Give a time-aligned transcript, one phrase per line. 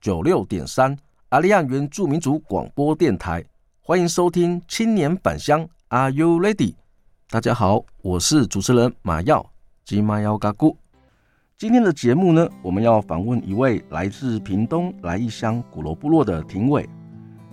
[0.00, 0.96] 九六点三
[1.30, 3.44] 阿利安原住民族广播电台，
[3.82, 6.74] 欢迎收听青年返乡，Are you ready？
[7.28, 9.44] 大家好，我是主持人马耀
[9.84, 10.76] 吉马耀嘎咕。
[11.56, 16.88] 今天的节目呢，我们要访问一位来自屏东来义乡古楼部落的廷伟。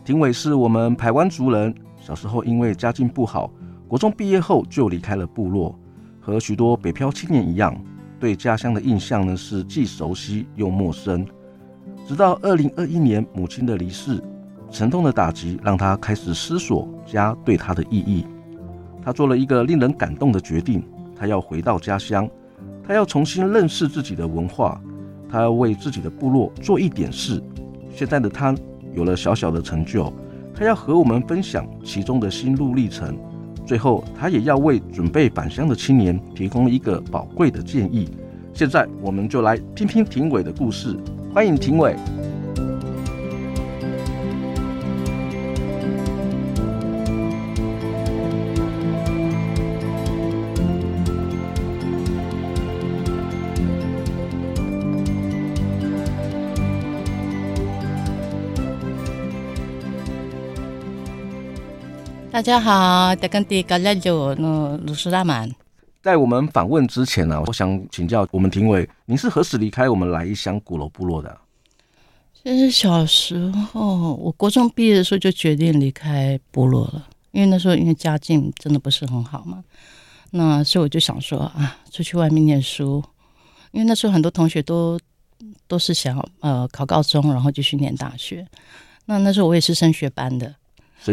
[0.03, 3.51] 廷伟是我们排湾族人，小时候因为家境不好，
[3.87, 5.75] 国中毕业后就离开了部落，
[6.21, 7.75] 和许多北漂青年一样。
[8.19, 11.27] 对家乡的印象呢，是既熟悉又陌生，
[12.07, 14.21] 直到二零二一年母亲的离世，
[14.69, 18.23] 沉痛的打击让他开始思索家对他的意义。
[19.01, 20.83] 他做了一个令人感动的决定，
[21.15, 22.29] 他要回到家乡，
[22.87, 24.79] 他要重新认识自己的文化，
[25.27, 27.41] 他要为自己的部落做一点事。
[27.89, 28.55] 现在的他
[28.93, 30.13] 有了小小的成就，
[30.53, 33.17] 他要和我们分享其中的心路历程。
[33.65, 38.07] 最后，他也要为准备返乡的青年提供一个宝贵的建议。
[38.53, 40.95] 现在，我们就来听听廷伟的故事。
[41.35, 41.93] 欢迎评委。
[62.31, 65.64] 大家好，大家的嘎拉就那鲁斯拉曼。
[66.05, 71.35] 在我们访问之前呢、我想请教我们评委，您是何时离开我们来义乡古楼部落的？
[72.31, 79.63] 其实小时候，我国中毕业的时候就决定离开部落了，因为那时候因为家境真的不是很好嘛，
[80.29, 83.03] 那所以我就想说啊，出去外面念书，
[83.71, 84.99] 因为那时候很多同学都
[85.67, 88.47] 都是想要呃考高中，然后继续念大学。
[89.07, 90.53] 那那时候我也是升学班的。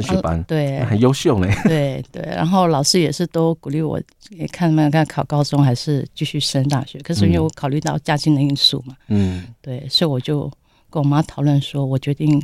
[0.00, 1.48] 升学班、啊、对，很优秀呢。
[1.64, 6.98] 对 对，然后老师也是都鼓励我，也看没有看考高中还是继续升大学。
[7.00, 10.50] 可是因为我考虑到家境的因素嘛，嗯，对，所以我就
[10.88, 12.41] 跟我妈讨论说，我决定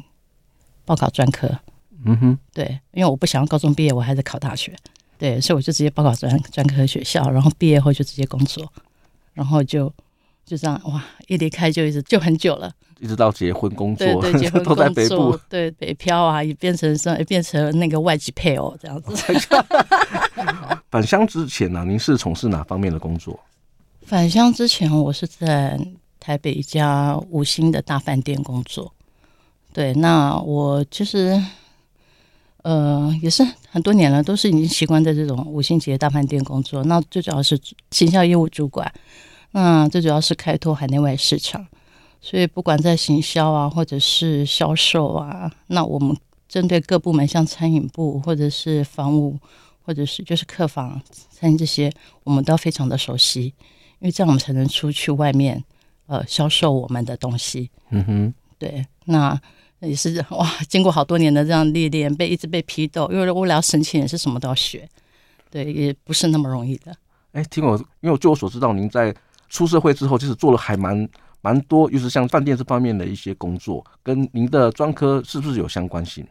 [0.84, 1.48] 报考专科。
[2.04, 4.72] 嗯哼，对，因为我不想要高中毕业我还在考大学，
[5.18, 8.72] 对，所以我就直接报考专专科学校，然后毕业后就直接工作，
[9.34, 9.92] 然后就
[10.48, 12.72] 就这样哇，一离开就一直就很久了。
[13.00, 19.14] 一直到结婚工作，对对，结婚 工作都在北部，对北漂啊，也变成说变成那个外籍配偶这样子。
[20.90, 23.38] 返乡之前呢、啊，您是从事哪方面的工作？
[24.02, 25.78] 返乡之前，我是在
[26.18, 28.92] 台北一家五星的大饭店工作。
[29.72, 31.40] 对，那我其实
[32.62, 36.82] 呃也是很多年了，都是已经习惯在这种五星级的大饭店工作。
[36.82, 37.56] 那最主要是
[37.92, 38.92] 行销业务主管，
[39.52, 41.66] 那最主要是开拓海内外市场。
[42.20, 46.16] 所以，不管在行销啊，或者是销售啊，那我们
[46.48, 49.38] 针对各部门，像餐饮部，或者是房屋，
[49.84, 51.00] 或者是就是客房、
[51.30, 51.92] 餐饮这些，
[52.24, 53.54] 我们都非常的熟悉，
[54.00, 55.62] 因为这样我们才能出去外面，
[56.06, 57.70] 呃，销售我们的东西。
[57.90, 59.40] 嗯哼，对，那
[59.78, 64.88] 也是哇，经过好多年的这样历练，被一直被批斗，因为为了要申请也是什么都要学，
[65.52, 66.92] 对，也不是那么容易的。
[67.30, 69.14] 哎，听我，因为据我所知道，您在
[69.48, 71.08] 出社会之后，其实做了还蛮。
[71.40, 76.26] 蛮多，就是像饭店这方面的一些工作，跟您的专科是不是有相关性？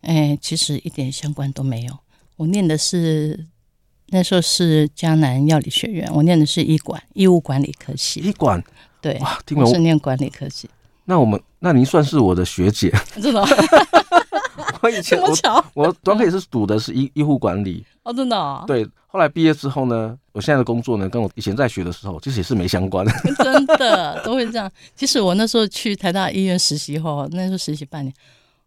[0.00, 1.96] 哎，其实一点相关都没有。
[2.34, 3.46] 我念的是
[4.08, 8.18] 那时候是江南药理学院，我念的是医管医务管理科系。
[8.18, 8.60] 医管
[9.00, 10.68] 对，哇，听我是念管理科系。
[11.04, 12.92] 那我们，那您算是我的学姐，
[13.22, 13.46] 真的。
[14.82, 15.28] 我以前我
[15.74, 17.84] 我专科也是读的是医医护管理。
[18.02, 18.64] 哦，真的、哦。
[18.66, 23.12] 对，后来毕业之后呢，我现在的工作呢，跟我以前在学的时候其实也是没相关 的。
[23.42, 24.70] 真的都会这样。
[24.94, 28.12] 其实我那时候去台大医院实习后，那时候实习半年，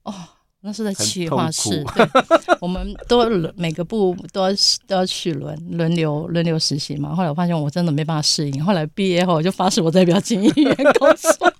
[0.04, 0.14] 哦，
[0.62, 2.08] 那是在企划室， 对，
[2.60, 4.50] 我们都每个部都要
[4.86, 7.16] 都要去轮轮流轮流实习嘛。
[7.16, 11.52] 后来我发现我真的没办法适应，后来毕业后我就发誓我再不要进医院工作。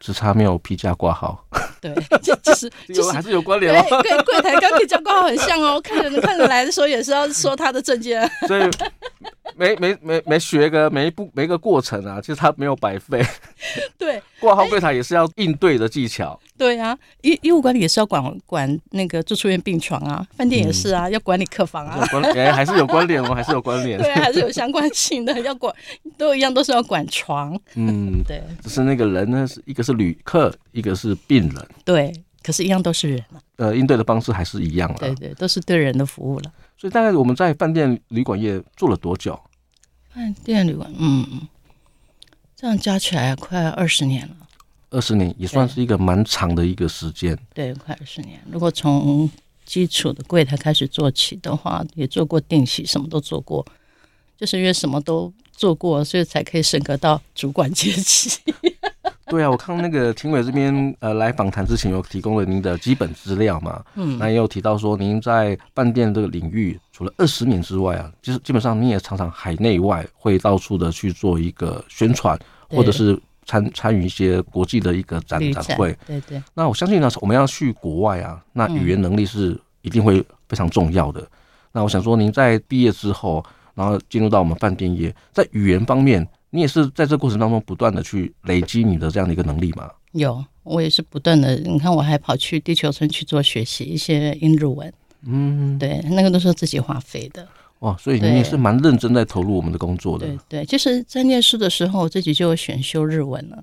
[0.00, 1.44] 只差没有批假挂号。
[1.80, 4.02] 对，就就是 就是还是有关联哦。
[4.02, 5.80] 对，柜台跟皮夹挂号很像哦。
[5.80, 8.28] 看人看人来的时候也是要说他的证件。
[8.48, 8.62] 所以
[9.56, 13.24] 没没没没学个每一步每一个过程啊，其实他没有白费。
[13.98, 16.38] 对，挂号柜台也是要应对的技巧。
[16.56, 22.04] 对啊，医医务管理也是要管管那个住出院病床啊，饭店也是啊，嗯、要管理客房啊。
[22.34, 23.98] 哎，还是有关联哦， 还是有关联。
[24.00, 25.74] 对，还是有相关性的，要管
[26.16, 27.58] 都一样，都是要管床。
[27.74, 28.42] 嗯，对。
[28.62, 31.68] 只是那个人呢，是一个是旅客，一个是病人。
[31.84, 32.12] 对，
[32.42, 33.24] 可是，一样都是人。
[33.56, 35.08] 呃，应对的方式还是一样的。
[35.08, 36.52] 对对，都是对人的服务了。
[36.80, 39.38] 所以，大概我们在饭店旅馆业做了多久？
[40.14, 41.48] 饭店旅馆，嗯，
[42.54, 44.36] 这样加起来快二十年了。
[44.90, 47.36] 二十年也算是一个蛮长的一个时间。
[47.52, 48.40] 对，快二十年。
[48.48, 49.28] 如果从
[49.64, 53.66] 基础的柜台开始做起的话，也做过定席，什么都做过，
[54.36, 58.30] 就是因为什么都做过，所以才可以升格到主管阶级。
[59.28, 72.38] 对啊，我看那个庭委这边呃来访谈之前有提供了您的基本资料嘛，嗯，那也有提到说您在饭店这个领域除了二十年之外啊，其实基本上你也常常海内外会到处的去做一个宣传，
[72.70, 76.42] 或者是参参与一些国际的一个展展会，对对。
[76.54, 81.26] 那我相信呢，我们要去国外啊，那语言能力是一定会非常重要的。
[81.70, 83.44] 那我想说，您在毕业之后，
[83.74, 86.26] 然后进入到我们饭店业，在语言方面。
[86.50, 89.90] 你也是在这过程当中不断的去累积你的这样的一个能力吗？
[90.12, 91.54] 有，我也是不断的。
[91.56, 94.90] 你看，我还跑去地球村去做学习一些英日文。
[95.26, 97.46] 嗯，对，那个都是自己花费的。
[97.80, 100.26] 哇，所以你也是蛮认真在投入我们的工作的。
[100.26, 103.62] 对对，就是在念书的时候，我自己就选修日文了。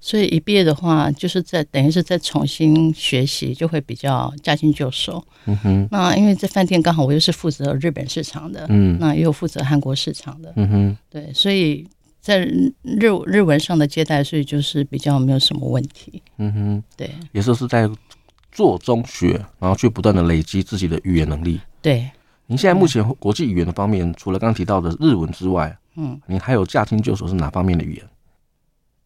[0.00, 5.24] 所以一毕业的话，就是在等于是再重新学习，就会比较驾轻就熟。
[5.46, 5.88] 嗯哼。
[5.90, 10.96] 那因为在饭店刚好我又是负责日本市场的，嗯，那也有负责韩国市场的，嗯哼。
[11.10, 11.84] 对，所以。
[12.24, 12.72] 在日
[13.26, 16.22] 日文上的接待，所以就是比较没有什么问题。
[16.38, 17.86] 嗯哼，对，也就是在
[18.50, 21.60] 做中学，然后去不断的累积自己的语言能力。
[21.82, 22.10] 对，
[22.46, 28.04] 您现在目前国际语言的方面，除了刚刚提到的日文之外，嗯，您还有驾轻就熟是哪方面的语言？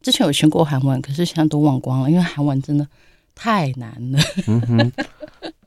[0.00, 2.86] 之前有学过韩文，可是现在都忘光了，因为韩文真的
[3.34, 4.18] 太难了。
[4.46, 4.92] 嗯哼。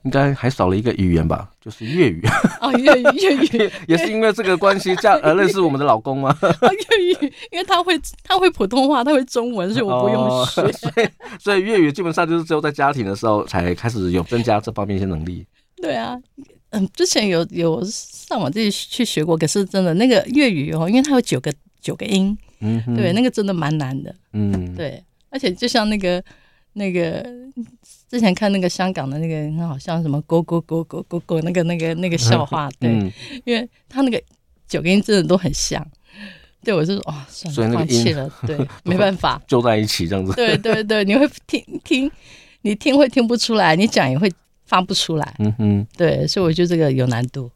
[0.03, 2.21] 应该还少了一个语言吧，就是粤语。
[2.59, 6.35] 哦，粤语，粤语 也是因为这个关系，这样而认识我们的老公吗？
[6.41, 10.61] 啊，粤语，因为他会他会普通话，他会中文，所以我不用学。
[10.61, 11.09] 哦、所以，
[11.39, 15.45] 所以粤语基本上就是只有在家庭的时候才开始有增加这方面一些能力。
[15.75, 16.17] 对啊，
[16.71, 26.23] 嗯，之前有有上网自己去学过，可是真的那个粤语哦，因为它有九个九个音，嗯，对，那个真的蛮难的，嗯，对，而且就像那个。
[26.73, 27.21] 那个
[28.11, 33.09] 之前看那个香港的那个，好像什么“勾勾勾勾勾勾”那个那个那个笑话，对，嗯、
[33.45, 34.21] 因为他那个
[34.67, 35.81] 九个音真的都很像，
[36.61, 42.11] 对我就说哦，算了，放弃了，对， 没办法，就在一起这样子，对对对，你会听听，
[42.63, 44.29] 你听会听不出来，你讲也会
[44.65, 47.49] 发不出来，嗯哼，对，所以我觉得这个有难度。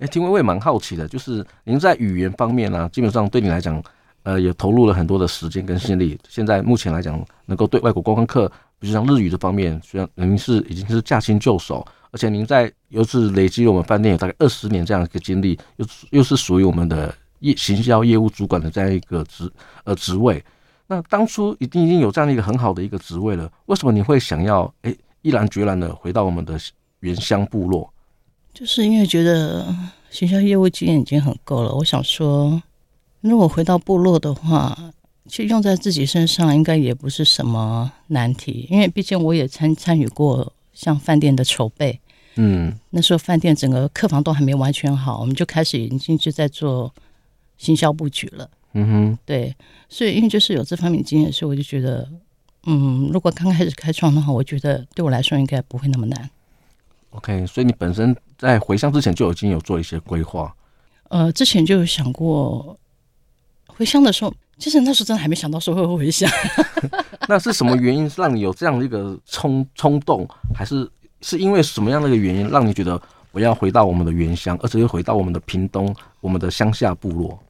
[0.00, 3.80] 哎，听我也蛮好奇的，就是您在语言方面呢、啊，基本上对你来讲。
[4.22, 6.16] 呃，也投入了很多的时间跟心力。
[6.28, 19.48] 现在目前来讲，能够对外国观光客，比如像日语这方面，虽然您是已经是驾轻就熟，而且您在又是累积我们饭店有大概二十年这样一个经历，又又是属于我们的业行销业务主管的这样一个职
[19.84, 20.42] 呃职位。
[20.86, 26.58] 那当初已经已经有这样的一个很好的一个职位了，为什么你会想要哎毅然决然的回到我们的
[27.00, 27.92] 原乡部落？
[28.54, 29.72] 就是因为觉得
[30.10, 32.60] 行销业务经验已经很够了，我想说。
[33.22, 34.74] 如果回到部落的话，
[35.30, 42.00] 其实用在自己身上应该也不是什么难题，因为毕竟我也参参与过像饭店的筹备，
[42.34, 46.92] 嗯，那时候饭店整个客房都还没完全好，我们就开始已经就在做
[47.58, 49.54] 行销布局了，嗯哼，对，
[49.88, 52.10] 所以因为就是有这方面经验，所以我就觉得，
[52.66, 56.30] 嗯，如果刚开始开创的话，我觉得对我来说应该不会那么难。
[57.10, 60.52] OK，所以你本身在回乡之前就已经有做一些规划，
[61.08, 62.76] 呃，之前就有想过。
[63.66, 66.30] 回乡的时候，其实那时候真的还没想到说会回乡。
[67.26, 70.28] 那是什么原因让你有这样的一个冲冲动？
[70.54, 70.88] 还是
[71.22, 73.00] 是因为什么样的一个原因让你觉得
[73.32, 77.42] 我要回到我们的原乡，而且又回到我们的屏东，我们的乡下部落？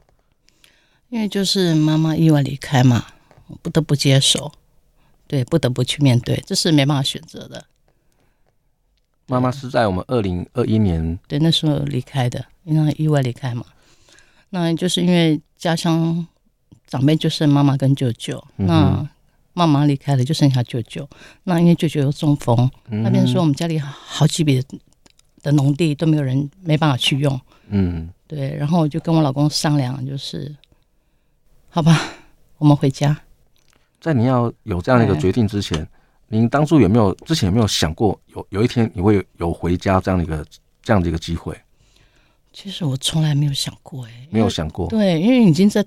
[1.08, 3.06] 因为就是妈妈意外离开嘛，
[3.62, 4.52] 不得不接受，
[5.26, 7.64] 对，不得不去面对，这是没办法选择的。
[9.26, 13.64] 妈妈是在我们二零二一年对那时候离开的，因为意外离开嘛。
[14.50, 16.26] 那就是因为家乡
[16.90, 19.08] 长辈就剩妈妈跟舅舅，嗯、那
[19.52, 21.08] 妈妈离开了，就剩下舅舅。
[21.44, 24.60] 那因为舅舅有中风，那边说我们家里好几笔
[25.40, 27.40] 的农地都没有人，没办法去用。
[27.68, 28.52] 嗯，对。
[28.56, 30.52] 然后我就跟我老公商量，就是
[31.68, 31.96] 好吧，
[32.58, 33.16] 我们回家。
[34.00, 35.88] 在你要有这样一个决定之前，哎、
[36.26, 40.44] 您当初有没有之前有没有想过有有一天你会有回家这样的一个
[40.82, 41.56] 这样的一个机会？
[42.52, 45.86] 其实我从来没有想过，哎，没有想过，对，因为已经在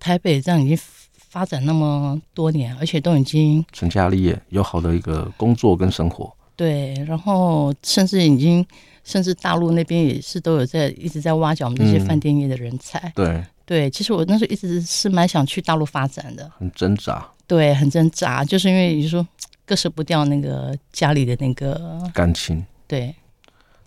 [0.00, 0.76] 台北这样已经
[1.14, 6.34] 发展那么多年，而且都已经成家立业，有好的一个工作跟生活。
[6.56, 8.66] 对，然后甚至已经，
[9.04, 12.98] 甚至大陆那边也是都有在一直在挖角我们这些饭店业的人才。
[12.98, 17.26] 嗯、对对，其实我那时候一直是蛮想去大陆发展的，很挣扎。
[17.46, 19.26] 对，很挣扎，就是因为你说
[19.64, 22.64] 割舍不掉那个家里的那个感情。
[22.86, 23.14] 对，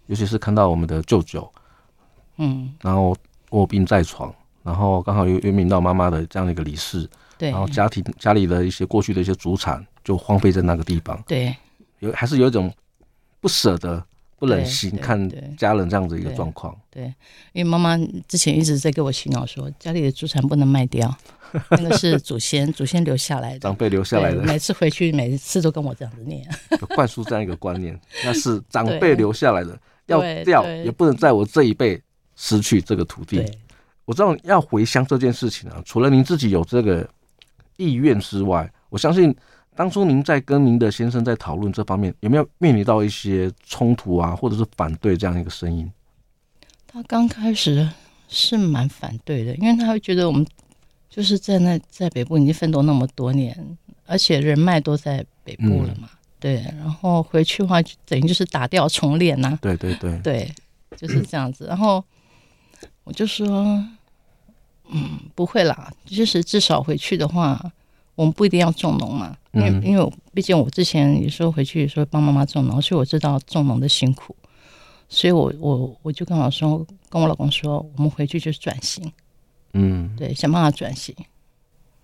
[0.08, 1.48] 尤其是看到我们的舅舅，
[2.38, 3.16] 嗯，然后
[3.52, 11.56] 卧病在床，然后刚好又又面临到妈妈的这样的一个离世，对，然后家庭家里的一些过去的一些祖产就荒废在那个地方，对。
[12.00, 12.70] 有还是有一种
[13.40, 14.04] 不舍得、
[14.38, 16.76] 不忍心看家人这样子一个状况。
[16.92, 17.06] 对，
[17.54, 21.16] 因为妈妈之前一直在给我洗脑说，家里的祖产不能卖掉，
[21.72, 24.42] 那个是祖先祖先留下来的，长辈留下来的。
[24.44, 26.46] 每次回去，每次都跟我这样子念，
[26.94, 32.02] 灌输这样一个观念， 那是长辈留下来的，要掉也不能在我这一辈
[32.36, 33.50] 失去这个土地。
[34.06, 37.08] 我知道要回乡这件事情啊，除了您自己有这个
[37.78, 39.36] 意愿之外，我相信。
[39.76, 45.92] 当初您在跟您的先生在讨论这方面，有没有面临到一些冲突啊，或者是反对这样一个声音？
[46.86, 47.90] 他刚开始
[48.28, 50.46] 是蛮反对的，因为他会觉得我们
[51.10, 56.64] 就是在那在北部已经奋斗那么多年，而且人脉都在北部了嘛，嗯、对。
[56.78, 59.60] 然后回去的话，等于就是打掉重练呐、啊。
[59.60, 60.52] 对对对，对，
[60.96, 61.66] 就是这样子。
[61.66, 62.06] 然后
[63.04, 63.48] 我就说，
[64.90, 67.72] 嗯，不会啦，就是至少回去的话。
[68.16, 74.36] 我们不一定要种农嘛，因为因为毕竟我之前有时候回去有时候帮妈妈种农，所以我知道种农的辛苦，
[75.10, 79.12] 所以我我我就跟我说，跟我老公说，我们回去就是转型，
[79.74, 81.16] 嗯，对，想办法转型，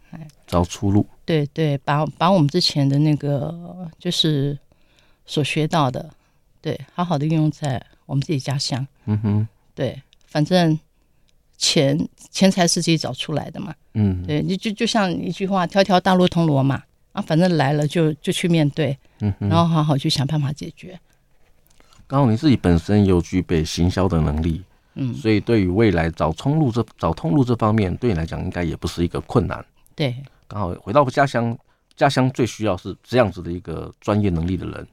[0.09, 4.57] 哎，找出路，对对，把把我们之前的那个就是
[5.27, 6.09] 所学到的，
[6.59, 10.79] 对，好好的运用在我们自己家乡，嗯哼，对，反正。
[11.59, 20.97] 钱钱财是自己找出来的嘛，嗯，对，你就就像一句话，条条大路通罗马啊，反正来了就就去面对，嗯，然后好好去想办法解决。
[22.07, 24.63] 刚好你自己本身有具备行销的能力，
[24.95, 29.63] 嗯，所以对于未来找通路这找通路这方面，对你来讲应该也不是一个困难。
[29.93, 30.15] 对，
[30.47, 31.55] 刚好回到家乡，
[31.97, 34.87] 家乡最需要是这样子的一个专业能力的人，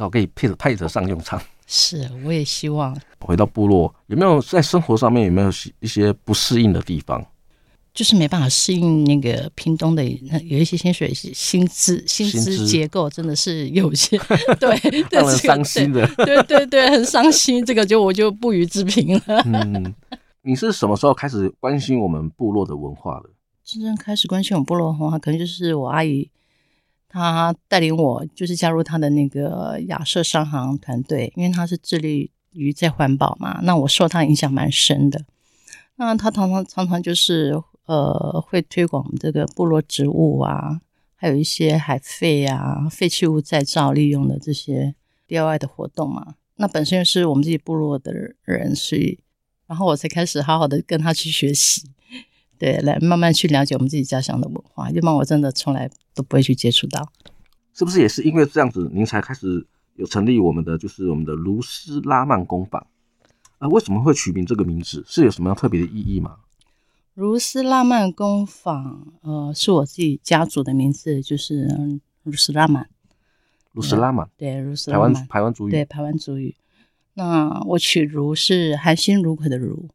[0.00, 1.38] 刚好可以配着配得上用场。
[1.66, 7.22] 是，我也希望回到部落，有没有在生活上面有没有一些不适应的地方？
[7.92, 14.18] 就是没办法适应那个屏东的有一些薪水薪资薪资结构，真的是有些
[14.58, 14.70] 对，
[15.12, 16.06] 让人伤心的。
[16.24, 17.62] 对对对，很伤心。
[17.62, 19.42] 这个就我就不予置评了。
[19.44, 19.94] 嗯，
[20.40, 23.28] 你是什么时候开始关心我们部落的文化的？
[23.62, 26.30] 真正开始关心我们部落文化，可能就是我阿姨。
[27.12, 33.58] 他带领我，就是加入他的那个亚瑟商行团队，因为他是致力于在环保嘛。
[33.64, 35.24] 那我受他影响蛮深的。
[35.96, 40.80] 那他常常常常就是呃，会推广这个部落植物啊，
[41.16, 44.94] 还有一些海废啊、废弃物再造利用的这些
[45.26, 46.36] DIY 的活动嘛。
[46.56, 48.12] 那本身是我们自己部落的
[48.44, 49.18] 人，所以
[49.66, 51.90] 然后我才开始好好的跟他去学习。
[52.60, 57.10] 对，来慢慢去了解我们自己家乡的文化，要不然我真的从来都不会去接触到。
[57.72, 62.86] 是不是也是因为这样子，您才开始有成立我们的就是我们的卢斯拉曼工坊？
[63.56, 65.02] 啊，为什么会取名这个名字？
[65.06, 66.36] 是有什么样特别的意义吗？
[67.14, 71.66] 卢斯拉曼工坊，呃，是我自己家族的名字，就是
[72.24, 72.88] 卢斯拉曼。
[73.72, 76.54] 卢斯拉曼，对，卢斯拉曼，台湾族语，对，台湾族语。
[77.14, 79.88] 那我取卢是含辛茹苦的茹。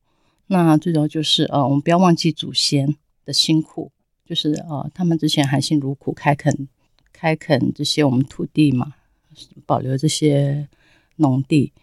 [0.48, 3.92] 那最重要就是呃，我们不要忘记祖先的辛苦，
[4.25, 6.68] 就是呃，他们之前含辛茹苦开垦
[7.12, 8.94] 开垦这些我们土地嘛，
[9.66, 10.68] 保留这些
[11.18, 11.74] 农地。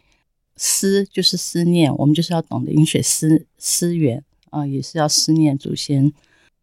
[0.57, 6.13] 思就是思念，我们就是要懂得饮水思思源啊，也是要思念祖先。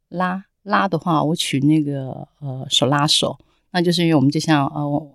[0.08, 3.38] 拉拉的话，我取那个呃手拉手，
[3.72, 5.14] 那就是因为我们就像呃。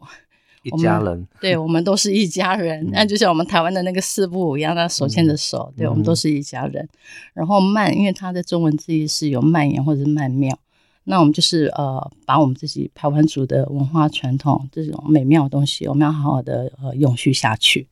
[0.70, 2.88] 我一家人，对，我们都是一家人。
[2.90, 6.88] 那、嗯、就像我们台湾的那个四不五一样，那手牵着手，嗯、对，我们都是一家人。
[7.32, 10.58] 然后慢，因为它的中文字义是有蔓延或者是曼妙，
[11.04, 17.88] 那我们就是呃，把我们自己台湾族的文化传统这种美妙的东西，我们要好好的呃永续下去。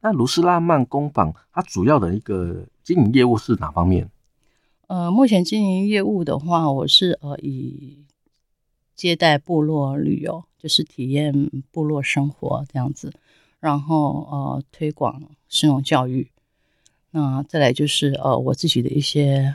[0.00, 4.08] 那卢斯拉曼工坊它主要的一个经营业务是哪方面？
[4.86, 8.04] 呃，目前经营业务的话，我是呃以
[8.98, 10.44] 接待部落旅游。
[10.60, 11.32] 就是体验
[11.70, 13.12] 部落生活这样子，
[13.60, 16.32] 然后呃推广食农教育，
[17.12, 19.54] 那再来就是呃我自己的一些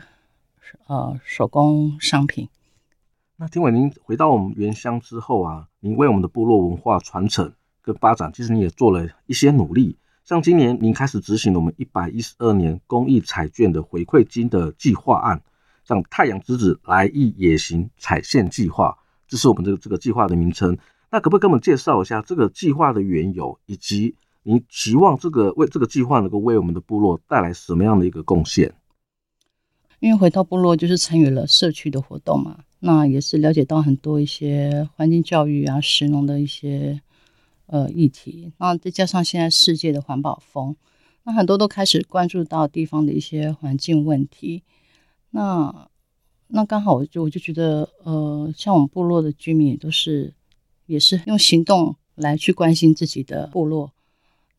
[0.88, 2.47] 呃手工商品。
[3.35, 9.97] 那听闻您回到我们原乡之后啊，您为我们的部落文化传承跟发展，其实你也做了一些努力。
[10.23, 15.43] 像今年您开始执行了我们一百一十二年公益彩券的回馈金的计划案，
[15.83, 20.77] 像太阳之子来意野行彩线计划，这是我们这个这个计划的名称。
[21.12, 28.74] 那可不可以跟我们介绍一下这个计划的缘由，以及你期望这个为这个计划能够为我们的部落带来什么样的一个贡献？
[30.00, 37.01] 因为回到部落就是参与了社区的活动嘛，那也是了解到很多一些环境教育啊、食农的一些。
[37.65, 40.75] 呃，议题，那再加上现在世界的环保风，
[41.24, 44.63] 那很多都开始关注到地方的一些环境问题。
[45.32, 45.88] 那
[46.55, 50.33] 那刚好我就我就觉得，呃，像我们部落的居民都是，
[50.86, 53.91] 也是用行动来去关心自己的部落。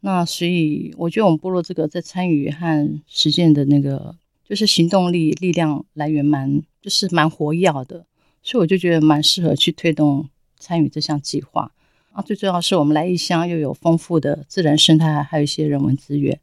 [0.01, 8.05] 那所以我觉得我们部落这个在参与和实践的那个，就是行动力力量来源蛮，就是蛮活跃的。
[8.43, 11.71] 所以我就觉得蛮适合去推动参与这项计划。
[12.11, 16.41] 啊，最重要是我们来义乡又有丰富的自然生态，还有一些人文资源。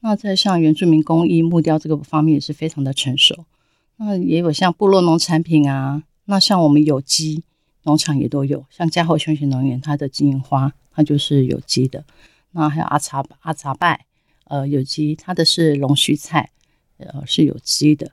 [0.00, 3.44] 那在像原住民工艺木雕这个方面也是非常的成熟。
[3.96, 7.44] 那也有像部落农产品啊，那像我们有机
[7.84, 12.04] 农场也都有，像嘉后休闲农园，它的金银花它就是有机的。
[12.52, 14.06] 那还有阿查阿查拜，
[14.44, 16.50] 呃，有机，它的是龙须菜，
[16.98, 18.12] 呃，是有机的。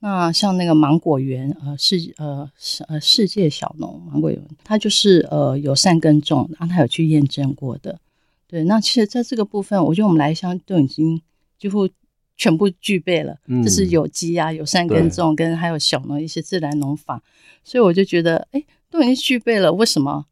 [0.00, 7.98] 那像那个芒果园，呃，世呃世呃世界小农芒果园，它就是呃友善耕种，然后它有去验证过的。
[8.46, 11.20] 对，那其实在这个部分，我觉得我们来香都已经
[11.58, 11.88] 几乎
[12.40, 17.22] 全部具备了，嗯、这是有机啊、友善耕种跟还有小农一些自然农法，
[17.62, 20.24] 所以我就觉得，哎，都已经具备了，为什么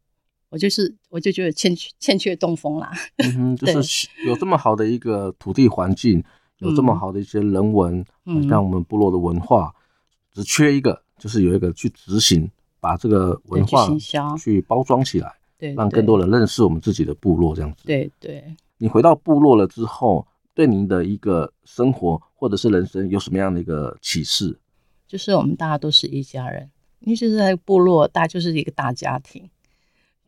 [0.49, 2.91] 我就是我就觉得欠缺欠缺东风啦？
[3.19, 6.25] 嗯哼， 就是有这么好的一个土地环境。
[6.61, 9.79] 有这么好的一些人文，嗯，像我们部落的文化，嗯、
[10.35, 12.50] 只缺一个，就是有一个去执行，
[12.81, 13.87] 把这个文化
[14.37, 17.85] 去包装起来，对，让更多人认识我们自己的部落，这样子。
[17.87, 18.43] 对对。
[18.79, 20.27] 你回到部落了之后，
[20.59, 24.59] 对您的一个生活或者是人生有什么样的一个启示？
[25.07, 29.49] 就是我们大家都是一家人，因为就是在部落，大家就是一个大家庭，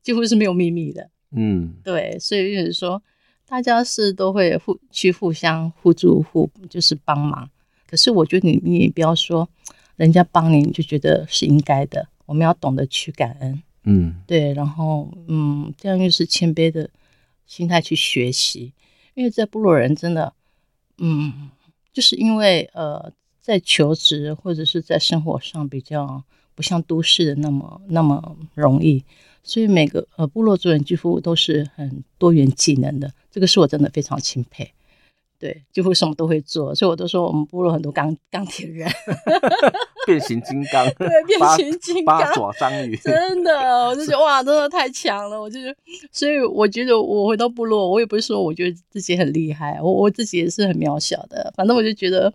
[0.05, 1.11] 几乎是没有秘密的。
[1.33, 3.03] 嗯，对，所以就是说。
[3.45, 7.51] 大家是都会互去互相互助互就是帮忙，
[7.89, 9.49] 可是我觉得你你也不要说
[9.97, 12.07] 人家帮你，你就觉得是应该的。
[12.27, 16.89] 我们要懂得去感恩，嗯，对，然后嗯，这样又是谦卑的
[17.45, 18.73] 心态去学习。
[19.21, 20.33] 因为在部落人真的，
[20.97, 21.51] 嗯，
[21.93, 29.05] 就是因为呃，在求职或者是在生活上比较不像都市的那么那么容易。
[29.43, 34.73] 所以每个呃部落族人几乎都是很多元技能的，这个是我真的非常钦佩。
[35.41, 38.87] 对，几乎什么都会做，所以我都说我们部落很多钢钢铁人，
[40.07, 43.53] 变形金刚，对，变形金刚，八爪章鱼，真的，
[43.87, 45.77] 我就觉得 哇，真的太强了，我就觉得，
[46.13, 52.31] 所以我觉得我回到部落，我也不是说我觉得自己很厉害，我我自己也是很渺小的，反正我就觉得，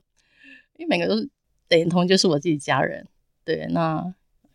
[0.77, 1.29] 因为每个都是
[1.67, 3.05] 等同就是我自己家人，
[3.43, 4.03] 对，那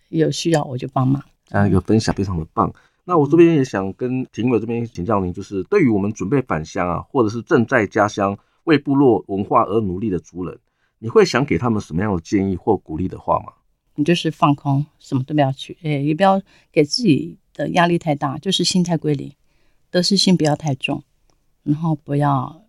[0.09, 1.23] 有需要我就帮忙。
[1.51, 2.73] 啊，有分享非常的棒。
[3.11, 10.57] 那我这边也想跟庭委这边请教您，就是对于我们准备返乡啊，或者是正在家乡为部落文化而努力的族人，
[11.01, 13.53] 你会想给他们什么样的建议或鼓励的话吗？
[13.97, 19.33] 你就是放空，什么都不要去，哎，也不要给自己的压力太大，就是心态归零，
[19.91, 21.03] 得失心不要太重，
[21.65, 22.63] 然后不要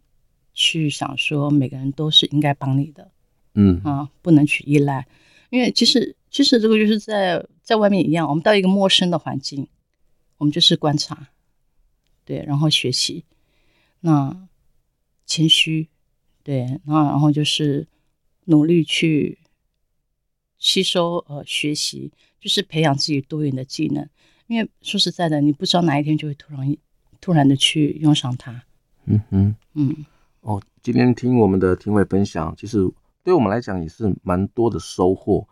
[0.55, 3.11] 去想说每个人都是应该帮你的，
[3.53, 5.05] 嗯啊，不能去依赖，
[5.51, 6.15] 因为其实。
[6.33, 9.67] 其实这个就是在在外面一样，我们到一个陌生的环境，
[10.41, 11.27] 我们就是观察，
[12.25, 13.25] 对，然后学习，
[13.99, 14.47] 那
[15.27, 15.87] 谦虚，
[16.41, 17.87] 对，那然后就是
[18.45, 19.37] 努力去
[20.57, 24.09] 吸收呃学习，就是培养自己多元的技能。
[24.47, 26.75] 因为说实在的，你不知道哪一天就会突然
[27.21, 28.63] 突然的去用上它。
[29.05, 30.05] 嗯哼嗯。
[30.39, 32.79] 哦，今天听我们的庭伟分享，其实
[33.23, 35.47] 对我们来讲也是蛮多的收获。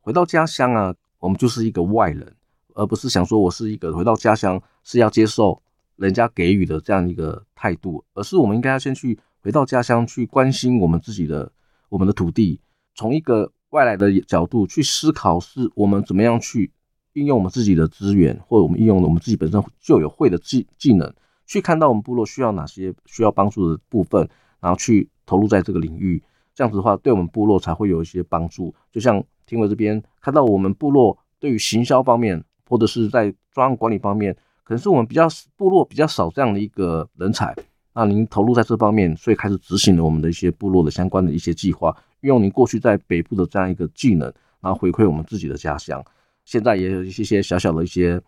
[0.00, 2.36] 回到家乡啊，我们就是一个外人，
[2.74, 5.62] 而不是想说我是一个回到家乡是要接受
[5.96, 11.50] 人家给予的这样一个态度，而是我们应该要先去回到家乡去关心我们自己的
[11.88, 12.60] 我们的土地，
[12.94, 16.70] 从一个外来的角度去思考，是我们怎么样去
[17.12, 21.12] 运用我们自己的资源，或者我们运用我们自己本身就有会的技技能，
[21.46, 24.28] 去看到我们部落需要哪些需要帮助的部分，
[24.60, 26.22] 然后去投入在这个领域，
[26.54, 29.22] 这样子的话，对我们部落才会有一些帮助，就像。
[29.44, 34.32] 庭伟这边看到我们部落对于行销方面，或者是在专案管理方面，
[34.64, 37.54] 可能是我们比较部落比较少这样的一个人才。
[37.92, 44.32] 那您投入在这方面，所以开始执行了我们的一些部落的相关的一些计划，运用您过去在北部的这样一个技能，
[44.62, 46.02] 然后回馈我们自己的家乡。
[46.46, 48.18] 现在也有一些些小小的一些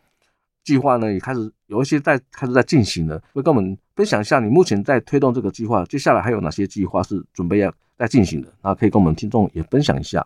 [0.63, 8.53] 计划呢也开始有一些在开始在进行了，会跟我们分享一下你目前在推动这个计划，接下来还有哪些计划是准备要在进行的？
[8.61, 10.23] 那可以跟我们听众也分享一下。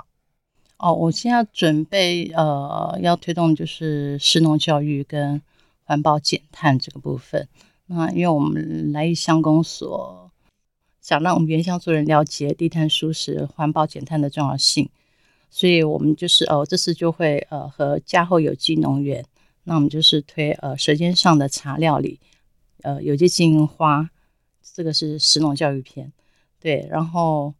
[0.78, 5.42] 哦，我现在准备呃要推动就是食农教育跟
[5.82, 7.48] 环保减碳这个部分。
[7.86, 10.30] 那因为我们来义乡公所
[11.00, 14.88] 想让我们原乡族人了解低碳舒适、环保减碳的重要性，
[15.50, 19.24] 所以我们就是呃这次就会呃和嘉后有机农园，
[19.64, 22.20] 那我们就是推呃舌尖上的茶料理，
[22.82, 24.08] 呃有机金银花，
[24.76, 26.12] 这个是食农教育篇，
[26.60, 27.52] 对，然后。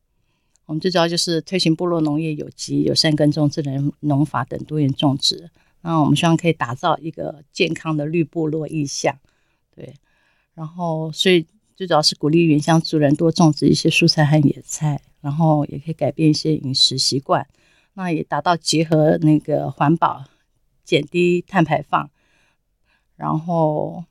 [0.68, 5.48] 我们最主要就是推行部落农业有机、友善耕种、智能农法等多元种植。
[5.80, 9.18] 那我们希望可以打造一个健康的绿部落意象，
[9.74, 9.94] 对。
[10.52, 17.46] 然后，所以最主要是鼓励原乡族人多种植一些蔬菜和野菜，然后也可以改变一些饮食习惯。
[17.94, 20.26] 那也达到结合那个环保、
[20.84, 22.10] 减低碳排放。
[23.16, 24.04] 然后，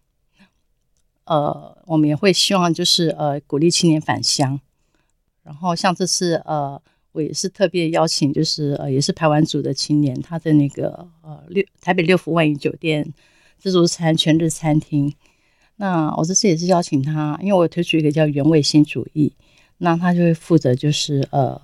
[1.26, 4.60] 呃，我们也会希望就是呃鼓励青年返乡。
[5.48, 6.80] 然后像这次呃，
[7.14, 13.14] 我也是特别邀请，就是呃，也是排湾族的青年，他在那个呃六台北六福万怡酒店
[13.58, 15.14] 自助餐全日餐厅。
[15.78, 19.32] 那我这次也是邀请他，因为我推出一个叫原味新主义，
[19.78, 21.60] 那他就会负责就是呃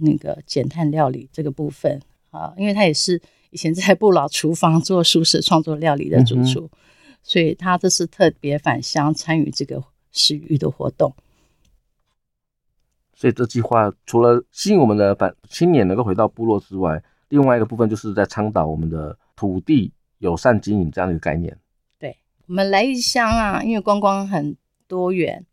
[0.00, 1.98] 那个减碳料理这个部分
[2.30, 3.18] 啊，因为他也是
[3.50, 6.78] 以前在不老厨房做素食创作料理的主厨，嗯、
[7.22, 11.14] 所以他这次特别返乡参与这个食育的活动。
[13.22, 21.56] 所以这计划除了吸引我们的反青年能够回到部落之外，另外一个部分就是在倡导我们的土地友善经营这样的一个概念。
[22.00, 24.56] 对，我们来一乡啊，因为观光很
[24.88, 25.46] 多元，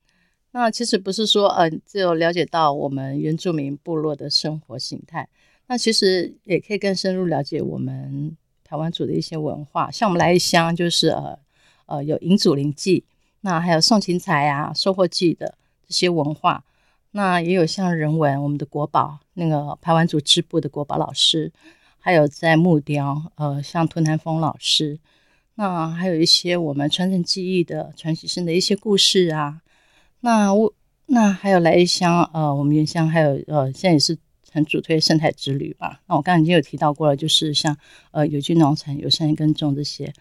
[0.50, 5.30] 那其实不是说、呃，只有了解到我们原住民部落的生活形态，
[5.68, 9.92] 那其实也可以更深入了解我们台湾族的一些文化。
[9.92, 11.38] 像我们来一乡就是呃
[11.86, 13.06] 呃有迎祖灵祭，
[13.42, 15.54] 那还有送芹菜啊、收获祭的
[15.86, 16.64] 这些文化。
[17.12, 21.52] 那也有像人文，我们的国宝那个排湾族织布的国宝老师，
[21.98, 25.00] 还有在木雕，呃，像涂南风老师。
[25.56, 29.62] 那还有一些我们传承技艺的传习生的一些故事啊。
[30.22, 30.74] 那我
[31.08, 34.18] 那还有来一乡，呃，我们原乡还有呃，现在也是
[34.52, 36.02] 很主推生态之旅吧。
[36.08, 37.76] 那我刚才已经有提到过了，就是像
[38.12, 40.14] 呃有机农产、友善耕种这些。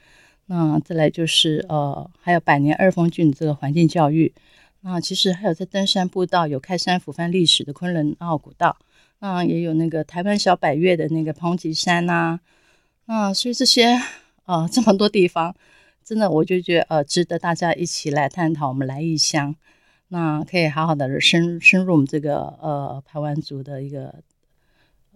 [0.46, 4.32] 那再来就是呃，还有百年二峰郡这个环境教育。
[4.80, 8.76] 那其实还有在登山步道，有开山抚番历史的昆仑奥古道，
[9.18, 12.40] 那也有那个台湾小百岳的那个澎吉山呐、啊。
[13.06, 14.00] 那所以这些、
[14.46, 15.54] 呃，这么多地方，
[16.04, 19.56] 真的我就觉得呃，值得大家一起来探讨我们来义乡。
[20.08, 24.14] 那可以好好的深深入我们这个呃台湾族的一个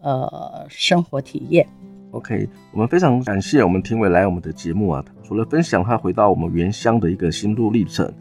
[0.01, 1.69] 呃生活体验。
[2.11, 8.13] OK，我们非常感谢我们评委来我们的节目啊，除了分享他回到我们原乡的一个心路历程。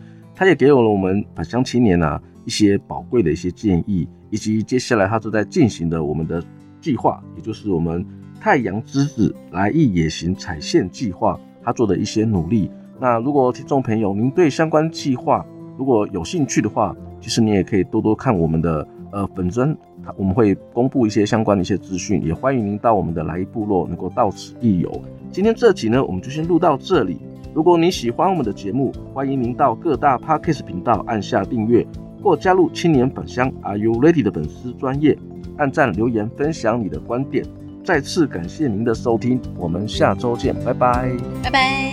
[0.42, 6.44] 他也给了我们返乡青年啊一些宝贵的一些建议，以及接下来他正在进行的我们的
[6.82, 8.04] 计划，也就是我们
[8.40, 12.72] 太阳之子来意野行采线计划，他做的一些努力。
[13.00, 15.46] 那如果听众朋友您对相关计划
[15.78, 19.78] 如果有兴趣的话，其实你也可以多多看我们的呃粉专，
[20.18, 24.92] 我们会公布一些相关的一些资讯，也欢迎您到我们的来意部落能够到此一游。
[25.32, 27.20] 今天这集呢，我们就先录到这里。
[27.54, 31.86] 如果你喜欢我们的节目，欢迎您到各大 Podcast 频道按下订阅，
[32.24, 35.18] 或加入青年返乡 Are You Ready 的粉丝专业，
[35.58, 37.46] 按赞留言分享你的观点。
[37.84, 41.12] 再次感谢您的收听，我们下周见，拜拜，
[41.44, 41.91] 拜拜。